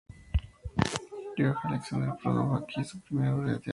George 1.37 1.59
Alexander 1.63 2.13
produjo 2.23 2.55
aquí 2.55 2.83
su 2.83 2.99
primera 3.01 3.35
obra 3.35 3.49
de 3.51 3.59
teatro. 3.59 3.69